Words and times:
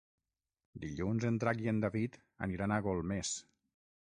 Dilluns 0.85 1.27
en 1.29 1.37
Drac 1.43 1.61
i 1.65 1.69
en 1.73 1.81
David 1.85 2.17
aniran 2.47 2.77
a 2.77 2.81
Golmés. 2.89 3.35